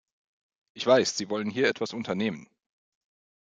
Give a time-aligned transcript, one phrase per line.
[0.73, 2.49] Ich weiß, Sie wollen hier etwas unternehmen.